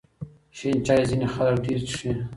[0.57, 2.11] شین چای ځینې خلک ډېر څښي.